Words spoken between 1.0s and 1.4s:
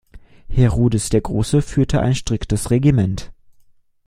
der